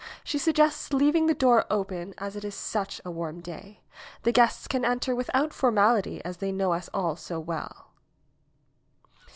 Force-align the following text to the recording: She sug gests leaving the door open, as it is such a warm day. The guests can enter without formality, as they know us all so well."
She 0.23 0.39
sug 0.39 0.55
gests 0.55 0.93
leaving 0.93 1.27
the 1.27 1.35
door 1.35 1.65
open, 1.69 2.15
as 2.17 2.35
it 2.35 2.43
is 2.43 2.55
such 2.55 2.99
a 3.05 3.11
warm 3.11 3.39
day. 3.39 3.81
The 4.23 4.31
guests 4.31 4.67
can 4.67 4.83
enter 4.83 5.13
without 5.13 5.53
formality, 5.53 6.25
as 6.25 6.37
they 6.37 6.51
know 6.51 6.73
us 6.73 6.89
all 6.91 7.15
so 7.15 7.39
well." 7.39 7.91